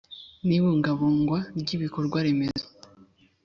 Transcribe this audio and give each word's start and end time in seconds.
N 0.47 0.49
ibungabungwa 0.57 1.39
ry 1.59 1.69
ibikorwa 1.75 2.17
remezo 2.25 2.65